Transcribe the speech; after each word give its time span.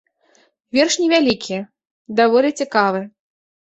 Верш 0.77 0.95
невялікі, 1.01 1.57
даволі 2.21 2.49
цікавы. 2.63 3.01